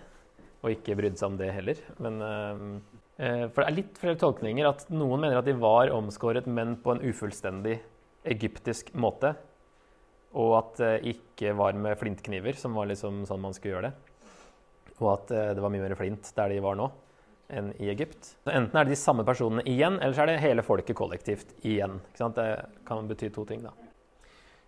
Og 0.65 0.73
ikke 0.73 0.97
brydd 0.99 1.19
seg 1.19 1.29
om 1.29 1.39
det 1.39 1.51
heller. 1.53 1.79
Men, 2.03 2.21
eh, 2.25 3.43
for 3.53 3.61
det 3.61 3.67
er 3.67 3.77
litt 3.77 3.99
flere 4.01 4.19
tolkninger. 4.19 4.67
at 4.67 4.87
Noen 4.91 5.23
mener 5.23 5.39
at 5.39 5.47
de 5.47 5.55
var 5.55 5.93
omskåret, 5.95 6.47
men 6.49 6.75
på 6.83 6.95
en 6.95 7.03
ufullstendig 7.07 7.77
egyptisk 8.27 8.91
måte. 8.99 9.35
Og 10.35 10.57
at 10.59 10.81
det 10.81 11.15
ikke 11.15 11.55
var 11.55 11.77
med 11.77 11.95
flintkniver, 12.01 12.57
som 12.59 12.75
var 12.75 12.89
liksom 12.91 13.23
sånn 13.29 13.45
man 13.45 13.55
skulle 13.55 13.77
gjøre 13.77 13.91
det. 13.91 14.95
Og 14.97 15.11
at 15.13 15.29
det 15.29 15.61
var 15.61 15.71
mye 15.71 15.85
mer 15.85 15.95
flint 15.95 16.33
der 16.35 16.51
de 16.51 16.63
var 16.65 16.75
nå, 16.75 16.89
enn 17.47 17.71
i 17.79 17.89
Egypt. 17.91 18.33
Så 18.43 18.51
enten 18.51 18.77
er 18.77 18.87
det 18.87 18.95
de 18.95 18.99
samme 18.99 19.25
personene 19.27 19.63
igjen, 19.69 19.99
eller 20.01 20.15
så 20.15 20.25
er 20.25 20.31
det 20.31 20.41
hele 20.43 20.65
folket 20.65 20.97
kollektivt 20.97 21.53
igjen. 21.65 21.99
Det 22.17 22.47
kan 22.87 23.07
bety 23.07 23.29
to 23.33 23.45
ting, 23.47 23.63
da. 23.63 23.73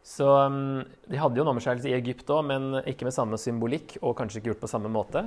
Så 0.06 0.26
um, 0.48 0.80
De 1.12 1.20
hadde 1.20 1.38
jo 1.38 1.44
en 1.44 1.52
omskjærelse 1.52 1.90
i 1.92 1.98
Egypt 1.98 2.30
òg, 2.32 2.46
men 2.48 2.80
ikke 2.88 3.08
med 3.08 3.16
samme 3.16 3.40
symbolikk 3.42 3.98
og 4.00 4.16
kanskje 4.18 4.40
ikke 4.40 4.54
gjort 4.54 4.64
på 4.64 4.72
samme 4.72 4.92
måte. 4.94 5.26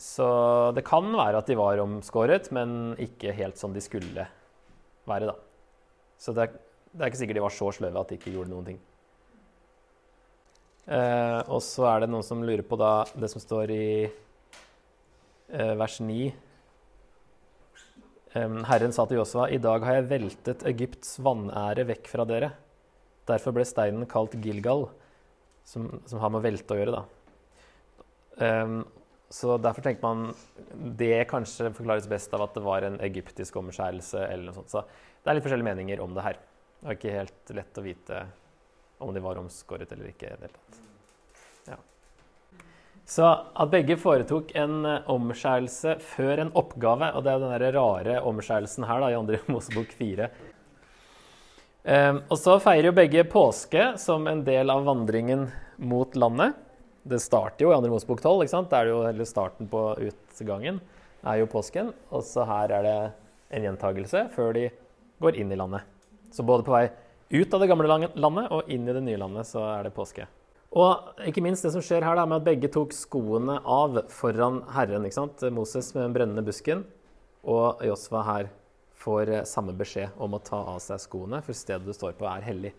Så 0.00 0.26
det 0.74 0.86
kan 0.88 1.06
være 1.12 1.42
at 1.42 1.48
de 1.50 1.58
var 1.60 1.80
omskåret, 1.82 2.48
men 2.56 2.94
ikke 3.00 3.34
helt 3.36 3.60
som 3.60 3.74
de 3.76 3.82
skulle 3.84 4.26
være. 5.06 5.30
da. 5.30 5.36
Så 6.20 6.34
det 6.36 6.46
er, 6.46 6.54
det 6.92 7.04
er 7.04 7.12
ikke 7.12 7.20
sikkert 7.20 7.38
de 7.38 7.44
var 7.44 7.54
så 7.54 7.68
sløve 7.76 8.00
at 8.00 8.10
de 8.10 8.18
ikke 8.18 8.32
gjorde 8.34 8.52
noen 8.52 8.70
ting. 8.72 8.80
Eh, 10.90 11.40
og 11.52 11.60
så 11.62 11.86
er 11.92 12.02
det 12.02 12.10
noen 12.10 12.24
som 12.26 12.42
lurer 12.42 12.64
på 12.66 12.78
da, 12.80 13.04
det 13.14 13.28
som 13.30 13.42
står 13.42 13.72
i 13.76 13.84
vers 15.50 15.98
9. 16.00 16.30
Um, 18.30 18.60
Herren 18.68 18.92
sa 18.94 19.06
til 19.10 19.18
Josva, 19.18 19.48
i 19.50 19.58
dag 19.58 19.82
har 19.82 19.96
jeg 19.98 20.10
veltet 20.12 20.62
Egypts 20.70 21.16
vanære 21.24 21.82
vekk 21.88 22.10
fra 22.12 22.26
dere. 22.28 22.52
Derfor 23.26 23.56
ble 23.56 23.64
steinen 23.66 24.06
kalt 24.10 24.36
Gilgal, 24.38 24.86
som, 25.66 25.88
som 26.06 26.22
har 26.22 26.30
med 26.30 26.38
å 26.38 26.44
velte 26.44 26.76
å 26.76 26.78
gjøre. 26.78 27.00
Um, 28.38 28.84
så 29.30 29.56
derfor 29.62 29.82
tenker 29.86 30.02
man 30.02 30.30
det 30.98 31.26
kanskje 31.30 31.72
forklares 31.74 32.06
best 32.10 32.32
av 32.34 32.46
at 32.46 32.54
det 32.54 32.62
var 32.66 32.86
en 32.86 33.00
egyptisk 33.02 33.58
omskjærelse. 33.60 34.22
eller 34.26 34.50
noe 34.50 34.58
sånt. 34.58 34.72
Så 34.72 34.84
det 35.22 35.30
er 35.30 35.38
litt 35.38 35.46
forskjellige 35.46 35.70
meninger 35.70 36.02
om 36.02 36.14
det 36.14 36.26
her. 36.26 36.40
Det 36.80 36.86
er 36.86 36.98
ikke 36.98 37.18
helt 37.18 37.52
lett 37.58 37.82
å 37.82 37.84
vite 37.84 38.22
om 39.00 39.14
de 39.14 39.22
var 39.22 39.42
omskåret 39.42 39.90
eller 39.94 40.10
ikke. 40.10 40.34
Ja. 40.38 40.89
Så 43.10 43.26
at 43.26 43.72
begge 43.72 43.96
foretok 43.98 44.52
en 44.58 44.84
omskjærelse 44.86 45.96
før 46.12 46.44
en 46.44 46.52
oppgave, 46.54 47.10
og 47.10 47.24
det 47.26 47.32
er 47.32 47.42
den 47.42 47.74
rare 47.74 48.20
omskjærelsen 48.30 48.86
her 48.86 49.02
da, 49.02 49.10
i 49.10 49.18
andre 49.18 49.42
Mosebok 49.50 49.92
4 49.98 50.30
Um, 51.80 52.18
og 52.28 52.36
så 52.36 52.58
feirer 52.60 52.90
jo 52.90 52.96
begge 52.96 53.22
påske 53.32 53.84
som 53.96 54.26
en 54.28 54.42
del 54.44 54.68
av 54.68 54.82
vandringen 54.84 55.46
mot 55.80 56.12
landet. 56.12 56.58
Det 57.08 57.16
starter 57.24 57.64
jo 57.64 57.70
i 57.72 57.76
andre 57.76 57.88
Mosebok 57.88 58.20
12. 58.20 58.44
ikke? 58.44 58.60
Det 58.68 58.76
er 58.76 58.90
jo 58.90 58.98
hele 59.06 59.26
starten 59.28 59.70
på 59.70 59.84
utgangen. 60.10 60.82
er 61.24 61.38
jo 61.40 61.48
påsken. 61.48 61.94
Og 62.12 62.24
så 62.24 62.44
her 62.44 62.74
er 62.76 62.84
det 62.84 62.98
en 63.56 63.64
gjentagelse 63.64 64.26
før 64.34 64.52
de 64.58 64.66
går 65.24 65.40
inn 65.40 65.52
i 65.52 65.56
landet. 65.56 65.88
Så 66.30 66.44
både 66.44 66.68
på 66.68 66.76
vei 66.76 66.90
ut 67.32 67.54
av 67.54 67.60
det 67.64 67.70
gamle 67.70 67.88
landet 67.88 68.52
og 68.52 68.68
inn 68.68 68.84
i 68.84 68.92
det 68.92 69.02
nye 69.06 69.20
landet 69.24 69.48
så 69.48 69.64
er 69.78 69.88
det 69.88 69.96
påske. 69.96 70.28
Og 70.70 71.24
ikke 71.26 71.42
minst 71.42 71.66
det 71.66 71.72
som 71.74 71.82
skjer 71.82 72.04
her 72.06 72.14
da, 72.14 72.24
med 72.30 72.40
at 72.40 72.46
begge 72.46 72.70
tok 72.70 72.92
skoene 72.94 73.58
av 73.66 74.04
foran 74.12 74.60
Herren. 74.70 75.06
ikke 75.06 75.18
sant? 75.18 75.42
Moses 75.50 75.90
med 75.96 76.04
den 76.04 76.14
brennende 76.14 76.46
busken 76.46 76.84
og 77.42 77.82
Josva 77.82 78.22
her 78.26 78.50
får 79.00 79.32
eh, 79.32 79.46
samme 79.48 79.74
beskjed 79.76 80.14
om 80.20 80.36
å 80.36 80.42
ta 80.44 80.60
av 80.74 80.78
seg 80.84 81.00
skoene, 81.02 81.40
for 81.42 81.56
stedet 81.56 81.88
du 81.88 81.94
står 81.96 82.14
på, 82.18 82.28
er 82.28 82.44
hellig. 82.46 82.74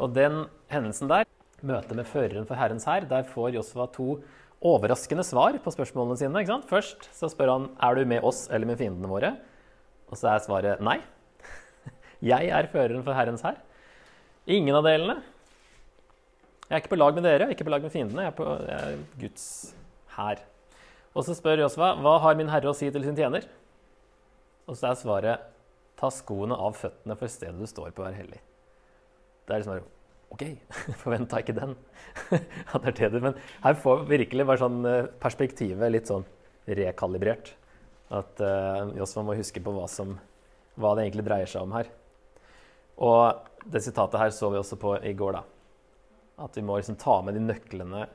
Og 0.00 0.14
den 0.16 0.46
hendelsen 0.72 1.10
der, 1.10 1.28
møtet 1.62 1.94
med 1.94 2.08
føreren 2.08 2.48
for 2.48 2.58
Herrens 2.58 2.88
hær, 2.88 3.06
der 3.06 3.26
får 3.28 3.52
Josfa 3.58 3.86
to 3.94 4.16
overraskende 4.62 5.24
svar 5.26 5.58
på 5.62 5.74
spørsmålene 5.74 6.18
sine. 6.18 6.42
ikke 6.42 6.54
sant? 6.54 6.70
Først 6.70 7.10
så 7.14 7.30
spør 7.30 7.52
han 7.52 7.68
er 7.82 7.98
du 7.98 8.06
med 8.08 8.24
oss 8.26 8.46
eller 8.50 8.66
med 8.70 8.80
fiendene 8.80 9.10
våre. 9.10 9.34
Og 10.10 10.18
så 10.18 10.32
er 10.32 10.42
svaret 10.44 10.82
nei. 10.82 10.98
Jeg 12.32 12.50
er 12.54 12.70
føreren 12.72 13.04
for 13.06 13.14
Herrens 13.14 13.44
hær. 13.46 13.60
Ingen 14.50 14.74
av 14.78 14.86
delene. 14.86 15.20
Jeg 16.68 16.76
er 16.76 16.82
ikke 16.82 16.94
på 16.94 17.00
lag 17.00 17.16
med 17.16 17.26
dere, 17.26 17.50
ikke 17.52 17.66
på 17.66 17.72
lag 17.74 17.84
med 17.84 17.92
fiendene. 17.92 18.26
Jeg 18.26 18.32
er 18.32 18.36
på 18.36 18.48
jeg 18.48 18.76
er 18.78 19.00
Guds 19.20 19.46
hær. 20.16 20.44
Og 21.12 21.26
så 21.26 21.36
spør 21.36 21.66
Josva 21.66 21.92
hva 22.00 22.16
har 22.24 22.38
min 22.38 22.50
herre 22.52 22.70
å 22.70 22.76
si 22.76 22.88
til 22.92 23.04
sin 23.04 23.18
tjener. 23.18 23.44
Og 24.68 24.78
så 24.78 24.92
er 24.92 25.00
svaret 25.00 25.48
ta 26.00 26.10
skoene 26.10 26.56
av 26.58 26.74
føttene, 26.78 27.16
for 27.18 27.30
stedet 27.30 27.58
du 27.60 27.68
står 27.68 27.92
på, 27.94 28.04
er 28.06 28.16
hellig. 28.16 28.40
Det 29.46 29.54
er 29.54 29.62
liksom 29.62 29.76
bare 29.76 29.90
OK, 30.32 30.44
forventa 31.04 31.42
ikke 31.42 31.56
den. 31.58 31.74
at 32.72 32.86
det 32.86 32.94
er 33.04 33.12
det 33.12 33.22
Men 33.22 33.36
her 33.62 33.76
får 33.78 34.06
virkelig 34.08 34.46
bare 34.48 34.62
sånn 34.62 34.80
eh, 34.88 35.10
perspektivet 35.22 35.92
litt 35.92 36.10
sånn 36.10 36.24
rekalibrert. 36.66 37.52
At 38.12 38.40
uh, 38.44 38.92
Josva 38.96 39.24
må 39.24 39.36
huske 39.38 39.60
på 39.64 39.72
hva, 39.72 39.86
som, 39.88 40.18
hva 40.76 40.92
det 40.96 41.06
egentlig 41.06 41.24
dreier 41.26 41.48
seg 41.48 41.64
om 41.64 41.72
her. 41.72 41.88
Og 43.00 43.70
det 43.72 43.80
sitatet 43.84 44.20
her 44.20 44.34
så 44.36 44.50
vi 44.52 44.60
også 44.60 44.76
på 44.80 44.98
i 45.00 45.14
går, 45.16 45.38
da. 45.38 45.42
At 46.40 46.56
vi 46.56 46.64
må 46.64 46.78
liksom 46.78 46.96
ta 47.00 47.18
med 47.24 47.36
de 47.36 47.44
nøklene 47.44 48.06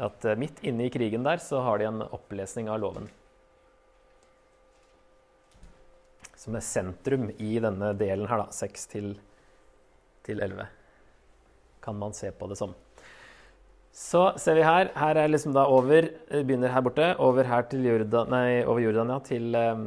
At 0.09 0.25
eh, 0.25 0.38
midt 0.40 0.62
inne 0.64 0.87
i 0.87 0.92
krigen 0.92 1.26
der 1.26 1.42
så 1.44 1.61
har 1.66 1.78
de 1.78 1.90
en 1.90 2.04
opplesning 2.09 2.71
av 2.73 2.80
loven. 2.80 3.11
Som 6.40 6.56
er 6.56 6.64
sentrum 6.64 7.28
i 7.37 7.59
denne 7.62 7.92
delen 8.00 8.26
her, 8.30 8.47
da. 8.47 8.56
6 8.56 8.88
til, 8.94 9.12
til 10.26 10.40
11. 10.42 10.64
Kan 11.85 12.00
man 12.00 12.16
se 12.16 12.32
på 12.32 12.49
det 12.49 12.56
som. 12.59 12.73
Så 13.92 14.25
ser 14.40 14.56
vi 14.56 14.64
her. 14.64 14.88
Her 14.97 15.21
er 15.21 15.28
liksom 15.28 15.52
da 15.52 15.66
over 15.68 16.09
Begynner 16.32 16.73
her 16.73 16.82
borte. 16.82 17.11
Over 17.21 17.44
her 17.47 17.68
til 17.68 17.85
Jordan, 17.85 18.32
nei, 18.32 18.62
over 18.64 18.80
Jordan, 18.80 19.12
ja, 19.12 19.18
til 19.26 19.52
um, 19.52 19.85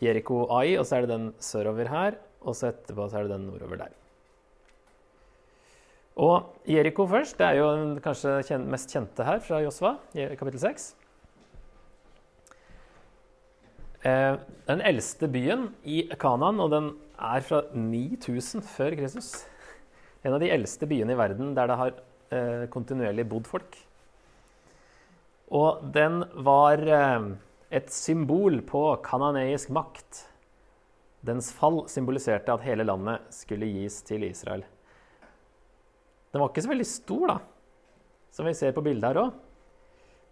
Jeriko 0.00 0.44
Ai. 0.54 0.76
Og 0.78 0.86
så 0.86 1.00
er 1.00 1.04
det 1.04 1.16
den 1.16 1.26
sørover 1.42 1.90
her. 1.90 2.20
Og 2.46 2.54
så 2.56 2.70
etterpå 2.70 3.10
så 3.10 3.18
er 3.18 3.26
det 3.26 3.34
den 3.34 3.50
nordover 3.50 3.82
der. 3.82 3.98
Og 6.16 6.58
Jeriko 6.68 7.06
først. 7.08 7.38
Det 7.38 7.46
er 7.46 7.60
jo 7.60 7.68
kanskje 8.04 8.40
den 8.50 8.66
mest 8.72 8.92
kjente 8.92 9.24
her 9.24 9.40
fra 9.40 9.62
Josva, 9.64 9.96
kapittel 10.12 10.60
6. 10.60 10.90
Eh, 14.02 14.34
den 14.66 14.82
eldste 14.82 15.28
byen 15.30 15.68
i 15.86 16.02
Kanan, 16.20 16.60
og 16.60 16.72
den 16.72 16.90
er 17.22 17.44
fra 17.46 17.62
9000 17.72 18.64
før 18.66 18.96
Kristus. 18.98 19.46
En 20.26 20.34
av 20.34 20.42
de 20.42 20.50
eldste 20.50 20.88
byene 20.90 21.14
i 21.14 21.18
verden 21.18 21.54
der 21.54 21.70
det 21.70 21.78
har 21.78 21.94
eh, 22.34 22.66
kontinuerlig 22.70 23.28
bodd 23.30 23.48
folk. 23.48 23.78
Og 25.52 25.80
den 25.94 26.24
var 26.44 26.82
eh, 26.82 27.30
et 27.70 27.94
symbol 27.94 28.60
på 28.66 28.84
kananeisk 29.06 29.72
makt. 29.72 30.26
Dens 31.22 31.52
fall 31.54 31.84
symboliserte 31.88 32.52
at 32.52 32.66
hele 32.66 32.84
landet 32.84 33.22
skulle 33.32 33.70
gis 33.70 34.00
til 34.02 34.26
Israel. 34.26 34.66
Den 36.32 36.40
var 36.40 36.50
ikke 36.50 36.64
så 36.64 36.72
veldig 36.72 36.88
stor, 36.88 37.24
da, 37.28 37.38
som 38.32 38.48
vi 38.48 38.54
ser 38.56 38.72
på 38.72 38.84
bildet 38.84 39.10
her 39.10 39.20
òg. 39.20 39.40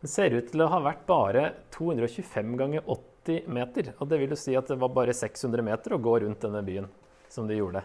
Den 0.00 0.08
ser 0.08 0.32
ut 0.32 0.48
til 0.48 0.64
å 0.64 0.70
ha 0.72 0.80
vært 0.80 1.04
bare 1.08 1.44
225 1.76 2.54
ganger 2.56 2.86
80 2.88 3.50
meter. 3.52 3.90
Og 4.00 4.08
det 4.08 4.20
vil 4.22 4.32
jo 4.32 4.38
si 4.40 4.56
at 4.56 4.70
det 4.72 4.78
var 4.80 4.94
bare 4.96 5.16
600 5.16 5.64
meter 5.66 5.92
å 5.92 6.00
gå 6.00 6.14
rundt 6.22 6.46
denne 6.46 6.62
byen 6.64 6.88
som 7.28 7.48
de 7.48 7.58
gjorde. 7.58 7.82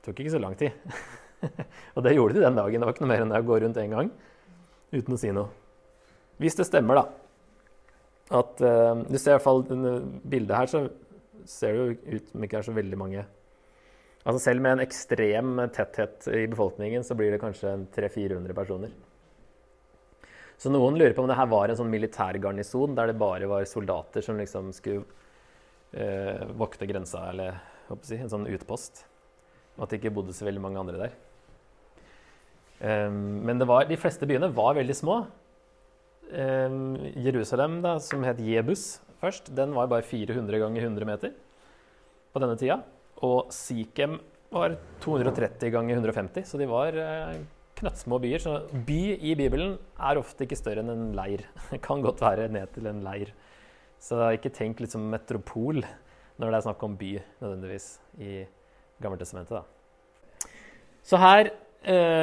Det 0.00 0.06
tok 0.08 0.22
ikke 0.24 0.32
så 0.32 0.40
lang 0.40 0.56
tid. 0.56 0.72
og 1.94 2.04
det 2.06 2.14
gjorde 2.16 2.38
de 2.38 2.44
den 2.46 2.56
dagen. 2.56 2.80
Det 2.80 2.88
var 2.88 2.96
ikke 2.96 3.04
noe 3.04 3.12
mer 3.12 3.24
enn 3.26 3.34
det 3.34 3.42
å 3.42 3.48
gå 3.50 3.60
rundt 3.60 3.80
én 3.82 3.92
gang 3.92 4.12
uten 4.90 5.16
å 5.16 5.20
si 5.20 5.34
noe. 5.36 5.52
Hvis 6.40 6.56
det 6.56 6.66
stemmer, 6.70 7.02
da, 7.02 7.04
at 8.40 8.62
uh, 8.64 9.02
Du 9.04 9.18
ser 9.18 9.34
i 9.34 9.36
hvert 9.36 9.44
fall 9.44 9.60
bildet 9.68 10.56
her, 10.56 10.72
så 10.72 10.86
ser 11.48 11.76
det 11.76 11.82
jo 11.82 12.16
ut 12.16 12.32
som 12.32 12.46
ikke 12.46 12.60
er 12.60 12.66
så 12.66 12.74
veldig 12.76 12.98
mange 13.00 13.26
Altså 14.20 14.40
Selv 14.42 14.60
med 14.60 14.76
en 14.76 14.84
ekstrem 14.84 15.54
tetthet 15.72 16.26
i 16.28 16.44
befolkningen 16.50 17.04
så 17.06 17.16
blir 17.16 17.32
det 17.32 17.40
kanskje 17.40 17.72
300-400 17.96 18.56
personer. 18.56 18.92
Så 20.60 20.68
noen 20.68 20.98
lurer 21.00 21.14
på 21.16 21.24
om 21.24 21.30
det 21.30 21.38
her 21.38 21.48
var 21.48 21.72
en 21.72 21.78
sånn 21.78 21.92
militær 21.92 22.36
garnison 22.42 22.92
der 22.98 23.08
det 23.08 23.20
bare 23.20 23.48
var 23.48 23.64
soldater 23.68 24.24
som 24.24 24.36
liksom 24.36 24.74
skulle 24.76 25.06
eh, 25.96 26.44
vokte 26.60 26.88
grensa, 26.90 27.30
eller 27.30 27.56
jeg, 27.88 28.20
en 28.20 28.32
sånn 28.34 28.48
utpost. 28.52 29.06
Og 29.78 29.86
at 29.86 29.94
det 29.94 30.02
ikke 30.02 30.12
bodde 30.18 30.36
så 30.36 30.44
veldig 30.44 30.60
mange 30.60 30.82
andre 30.82 31.06
der. 31.06 31.16
Um, 32.80 33.40
men 33.44 33.60
var, 33.68 33.88
de 33.88 33.96
fleste 34.00 34.28
byene 34.28 34.52
var 34.56 34.76
veldig 34.76 34.96
små. 34.96 35.16
Um, 36.30 36.94
Jerusalem, 37.24 37.80
da, 37.84 37.96
som 38.04 38.24
het 38.28 38.40
Jebus 38.44 39.00
først, 39.20 39.48
den 39.56 39.72
var 39.76 39.88
bare 39.90 40.04
400 40.06 40.60
ganger 40.60 40.86
100 40.92 41.08
meter 41.08 41.32
på 42.30 42.44
denne 42.44 42.60
tida. 42.60 42.82
Og 43.26 43.50
Sikhem 43.52 44.18
var 44.50 44.76
230 45.04 45.72
ganger 45.74 45.98
150, 46.00 46.46
så 46.48 46.58
de 46.58 46.68
var 46.70 46.96
eh, 46.96 47.40
knøttsmå 47.80 48.18
byer. 48.22 48.42
Så 48.42 48.56
by 48.86 49.00
i 49.16 49.34
Bibelen 49.38 49.76
er 50.00 50.20
ofte 50.20 50.46
ikke 50.46 50.58
større 50.58 50.84
enn 50.84 50.92
en 50.94 51.10
leir. 51.16 51.44
Det 51.70 51.82
kan 51.84 52.04
godt 52.04 52.22
være 52.24 52.48
ned 52.52 52.72
til 52.74 52.88
en 52.90 53.02
leir. 53.06 53.34
Så 54.00 54.20
ikke 54.32 54.52
tenk 54.56 54.80
litt 54.80 54.94
som 54.94 55.04
metropol 55.12 55.82
når 56.40 56.48
det 56.48 56.56
er 56.56 56.64
snakk 56.64 56.82
om 56.86 56.94
by, 56.96 57.10
nødvendigvis, 57.42 57.86
i 58.24 58.46
Gammeltestamentet. 59.04 59.60
Da. 59.60 60.48
Så 61.04 61.18
her 61.20 61.50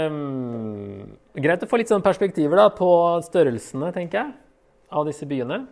um, 0.09 1.03
Greit 1.37 1.61
å 1.61 1.69
få 1.69 1.77
litt 1.77 1.91
sånn 1.91 2.05
perspektiver 2.05 2.57
da, 2.57 2.71
på 2.73 2.89
størrelsene, 3.27 3.91
tenker 3.93 4.23
jeg, 4.23 4.33
av 4.89 5.05
disse 5.05 5.27
byene. 5.29 5.67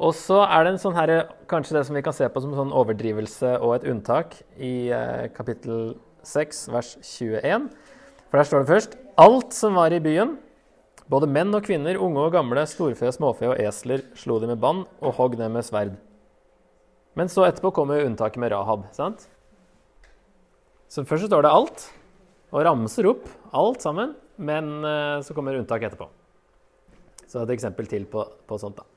Og 0.00 0.14
så 0.16 0.38
er 0.46 0.64
det 0.64 0.72
en 0.72 0.80
sånn 0.80 0.96
her, 0.96 1.12
kanskje 1.50 1.76
det 1.76 1.84
som 1.88 1.96
vi 1.96 2.02
kan 2.04 2.14
se 2.16 2.28
på 2.32 2.40
som 2.40 2.54
sånn 2.56 2.72
overdrivelse 2.72 3.58
og 3.60 3.74
et 3.76 3.88
unntak 3.92 4.38
i 4.56 4.88
eh, 4.88 5.26
kapittel 5.36 5.92
6, 6.24 6.62
vers 6.72 6.94
21. 7.04 7.68
For 8.30 8.40
der 8.40 8.48
står 8.48 8.62
det 8.62 8.72
først 8.72 8.96
Alt 9.20 9.52
som 9.52 9.76
var 9.76 9.92
i 9.92 10.00
byen, 10.00 10.38
både 11.12 11.28
menn 11.28 11.52
og 11.52 11.66
kvinner, 11.66 11.98
unge 12.00 12.22
og 12.24 12.32
gamle, 12.32 12.64
storfe, 12.70 13.10
småfe 13.12 13.50
og 13.50 13.60
esler, 13.60 14.06
slo 14.16 14.38
de 14.40 14.48
med 14.48 14.62
bann 14.62 14.86
og 15.02 15.18
hogg 15.18 15.36
dem 15.36 15.52
med 15.52 15.66
sverd. 15.66 15.98
Men 17.18 17.28
så 17.28 17.44
etterpå 17.44 17.74
kommer 17.76 18.06
unntaket 18.06 18.40
med 18.40 18.54
Rahab. 18.54 18.86
sant? 18.96 19.26
Så 20.88 21.04
først 21.04 21.26
så 21.26 21.28
står 21.28 21.44
det 21.44 21.52
alt, 21.52 21.84
og 22.52 22.64
ramser 22.64 23.10
opp 23.10 23.28
alt 23.52 23.84
sammen, 23.84 24.16
men 24.40 24.72
uh, 24.80 25.20
så 25.20 25.36
kommer 25.36 25.60
unntaket 25.60 25.92
etterpå. 25.92 26.08
Så 27.28 27.44
et 27.44 27.52
eksempel 27.52 27.88
til 27.88 28.08
på, 28.08 28.24
på 28.48 28.60
sånt, 28.60 28.80
da. 28.80 28.91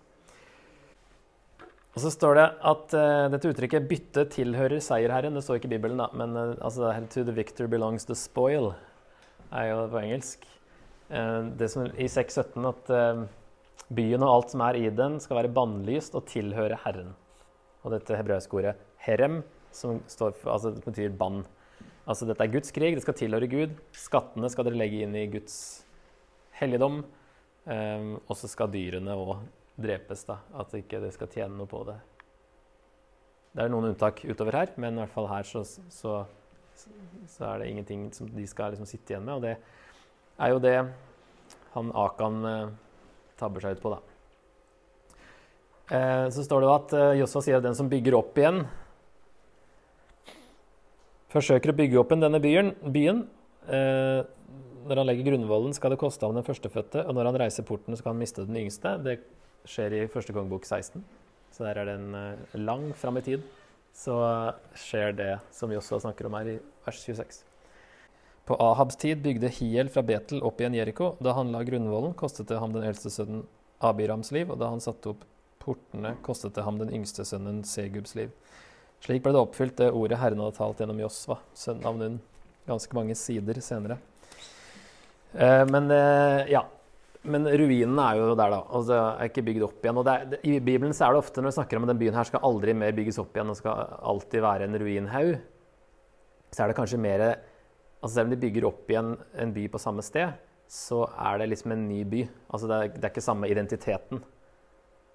Og 1.95 2.03
så 2.03 2.11
står 2.11 2.35
det 2.35 2.45
at 2.67 2.93
uh, 2.99 3.27
dette 3.31 3.47
uttrykket 3.53 3.85
'bytte 3.87 4.25
tilhører 4.33 4.81
seierherren'. 4.83 5.37
Det 5.37 5.45
står 5.45 5.61
ikke 5.61 5.69
i 5.69 5.75
Bibelen, 5.77 6.01
da, 6.01 6.09
men 6.11 6.35
uh, 6.35 6.57
altså, 6.59 6.91
'to 7.07 7.23
the 7.23 7.31
victor 7.31 7.71
belongs 7.71 8.03
the 8.03 8.17
spoil' 8.19 8.73
er 9.51 9.69
jo 9.69 9.87
på 9.87 10.01
engelsk. 10.03 10.43
Uh, 11.07 11.47
det 11.55 11.71
som 11.71 11.87
i 11.87 12.09
6.17 12.11 12.67
at 12.67 12.91
byen 13.95 14.23
og 14.27 14.33
alt 14.33 14.51
som 14.51 14.65
er 14.67 14.75
i 14.75 14.89
den, 14.89 15.21
skal 15.23 15.39
være 15.39 15.53
bannlyst 15.55 16.15
og 16.19 16.27
tilhøre 16.27 16.81
Herren. 16.83 17.15
Og 17.83 17.91
dette 17.95 18.17
hebraiske 18.17 18.53
ordet 18.59 18.75
'herem', 18.99 19.43
som 19.71 20.03
for, 20.09 20.33
altså, 20.51 20.75
betyr 20.75 21.15
bann. 21.15 21.45
Altså 22.05 22.25
dette 22.25 22.43
er 22.43 22.51
Guds 22.51 22.71
krig, 22.71 22.95
det 22.95 23.01
skal 23.01 23.13
tilhøre 23.13 23.47
Gud. 23.47 23.71
Skattene 23.93 24.49
skal 24.49 24.65
dere 24.65 24.77
legge 24.83 24.99
inn 25.01 25.15
i 25.15 25.27
Guds 25.31 25.85
helligdom. 26.59 27.05
Um, 27.65 28.19
og 28.27 28.35
så 28.35 28.47
skal 28.47 28.69
dyrene 28.69 29.15
òg 29.15 29.39
drepes, 29.79 30.25
da. 30.27 30.39
At 30.55 30.73
ikke 30.77 31.01
det 31.03 31.13
skal 31.15 31.31
tjene 31.31 31.57
noe 31.57 31.69
på 31.69 31.83
det. 31.87 31.97
Det 33.55 33.63
er 33.63 33.71
noen 33.71 33.91
unntak 33.91 34.23
utover 34.27 34.57
her, 34.59 34.73
men 34.81 34.97
i 34.97 35.03
hvert 35.03 35.13
fall 35.13 35.29
her 35.31 35.47
så, 35.47 35.61
så, 35.63 36.17
så 37.31 37.45
er 37.51 37.61
det 37.61 37.69
ingenting 37.71 38.09
som 38.15 38.27
de 38.31 38.47
skal 38.51 38.75
liksom 38.75 38.89
sitte 38.89 39.15
igjen 39.15 39.23
med. 39.27 39.37
Og 39.37 39.45
det 39.45 39.55
er 40.35 40.51
jo 40.51 40.63
det 40.63 40.75
han 41.75 41.91
Akan 41.95 42.43
uh, 42.43 42.73
tabber 43.39 43.63
seg 43.63 43.77
ut 43.77 43.83
på, 43.83 43.95
da. 43.95 44.01
Eh, 45.91 46.27
så 46.33 46.41
står 46.41 46.63
det 46.63 46.65
jo 46.65 46.73
at 46.73 46.93
eh, 46.97 47.17
Josfa 47.19 47.43
sier 47.45 47.59
at 47.59 47.65
den 47.65 47.75
som 47.77 47.89
bygger 47.91 48.15
opp 48.17 48.39
igjen 48.41 48.63
Forsøker 51.29 51.69
å 51.69 51.75
bygge 51.77 51.99
opp 52.01 52.09
igjen 52.09 52.23
denne 52.23 52.39
byen, 52.41 52.71
byen 52.89 53.19
eh, 53.69 54.23
Når 54.89 54.97
han 54.97 55.05
legger 55.11 55.27
grunnvollen, 55.27 55.75
skal 55.77 55.93
det 55.93 55.99
koste 56.01 56.25
ham 56.25 56.33
den 56.33 56.47
førstefødte, 56.47 57.03
og 57.05 57.13
når 57.13 57.29
han 57.29 57.37
reiser 57.43 57.67
porten, 57.67 57.93
skal 57.99 58.15
han 58.15 58.21
miste 58.21 58.47
den 58.47 58.57
yngste. 58.63 58.95
Det 59.05 59.19
skjer 59.69 59.97
i 59.97 60.05
første 60.11 60.35
kongebok 60.35 60.67
16. 60.67 61.03
Så 61.55 61.63
der 61.63 61.81
er 61.81 61.89
det 61.89 61.97
en 61.97 62.65
lang 62.65 62.89
fram 62.97 63.17
i 63.19 63.25
tid. 63.25 63.43
Så 63.95 64.15
skjer 64.75 65.13
det 65.15 65.33
som 65.55 65.71
Josfa 65.71 66.01
snakker 66.03 66.27
om 66.27 66.35
her 66.35 66.55
i 66.55 66.57
vers 66.85 66.97
26. 67.05 67.43
På 68.45 68.57
Ahabs 68.61 68.95
tid 69.01 69.21
bygde 69.23 69.49
Hiel 69.57 69.89
fra 69.89 70.03
Betel 70.05 70.43
opp 70.45 70.59
igjen 70.61 70.75
Jeriko. 70.77 71.15
Da 71.23 71.33
han 71.33 71.53
la 71.53 71.63
grunnvollen, 71.65 72.13
kostet 72.13 72.51
det 72.51 72.59
ham 72.61 72.75
den 72.75 72.85
eldste 72.85 73.09
sønnen 73.09 73.45
Abirams 73.81 74.29
liv, 74.35 74.51
og 74.51 74.59
da 74.61 74.69
han 74.69 74.83
satte 74.83 75.13
opp 75.15 75.23
portene 75.63 76.13
kostet 76.25 76.53
det 76.53 76.65
ham 76.67 76.77
den 76.77 76.91
yngste 76.93 77.25
sønnen 77.25 77.63
Segubs 77.65 78.13
liv. 78.19 78.29
Slik 79.01 79.23
ble 79.25 79.33
det 79.33 79.41
oppfylt 79.41 79.79
det 79.79 79.89
ordet 79.93 80.19
Herren 80.21 80.43
hadde 80.43 80.57
talt 80.59 80.81
gjennom 80.81 81.01
Josva, 81.01 81.39
sønnen 81.57 81.89
av 81.89 81.97
Nun, 81.99 82.19
ganske 82.69 82.97
mange 82.97 83.17
sider 83.17 83.57
senere. 83.65 83.97
Eh, 85.33 85.65
men 85.71 85.89
eh, 85.91 86.45
ja, 86.53 86.61
men 87.25 87.47
ruinene 87.47 88.05
er 88.05 88.19
jo 88.19 88.35
der, 88.37 88.53
da. 88.53 88.61
og 88.69 88.87
det 88.89 88.97
er 88.99 89.29
ikke 89.29 89.43
bygd 89.47 89.65
opp 89.67 89.85
igjen. 89.85 89.99
og 89.99 90.09
er, 90.11 90.37
I 90.45 90.59
Bibelen 90.59 90.93
så 90.95 91.07
er 91.07 91.15
det 91.15 91.23
ofte 91.23 91.41
når 91.41 91.51
vi 91.51 91.57
snakker 91.57 91.79
om 91.79 91.87
at 91.87 91.93
den 91.93 92.01
byen 92.01 92.17
her 92.17 92.29
skal 92.29 92.45
aldri 92.47 92.75
mer 92.77 92.95
bygges 92.97 93.19
opp 93.21 93.35
igjen 93.35 93.51
og 93.53 93.59
skal 93.59 93.95
alltid 94.13 94.45
være 94.45 94.67
en 94.67 94.79
ruinhaug, 94.81 95.31
så 96.53 96.63
er 96.63 96.71
det 96.71 96.77
kanskje 96.77 97.01
mer 97.01 97.25
altså 97.25 98.19
Selv 98.19 98.27
om 98.27 98.33
de 98.35 98.37
bygger 98.37 98.67
opp 98.67 98.91
igjen 98.91 99.15
en 99.41 99.53
by 99.55 99.63
på 99.73 99.79
samme 99.81 100.03
sted, 100.05 100.35
så 100.69 100.99
er 101.17 101.39
det 101.41 101.47
liksom 101.49 101.73
en 101.73 101.87
ny 101.89 102.03
by. 102.05 102.21
Altså 102.53 102.69
det 102.69 102.77
er, 102.77 102.91
det 102.93 103.01
er 103.01 103.13
ikke 103.15 103.23
samme 103.25 103.49
identiteten 103.49 104.21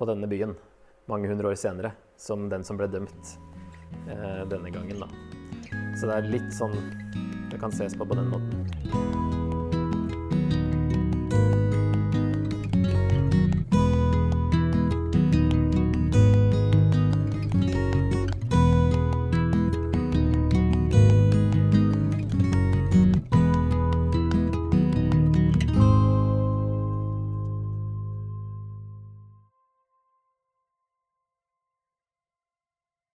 på 0.00 0.08
denne 0.10 0.26
byen 0.26 0.56
mange 1.10 1.30
hundre 1.30 1.52
år 1.52 1.58
senere 1.60 1.92
som 2.18 2.48
den 2.50 2.66
som 2.66 2.80
ble 2.80 2.90
dømt 2.90 3.34
eh, 4.10 4.42
denne 4.50 4.74
gangen. 4.74 5.04
Da. 5.04 5.10
Så 5.94 6.10
det 6.10 6.16
er 6.16 6.32
litt 6.34 6.54
sånn 6.54 6.76
Det 7.50 7.58
kan 7.62 7.74
ses 7.74 7.98
på 7.98 8.06
på 8.06 8.18
den 8.18 8.30
måten. 8.30 9.29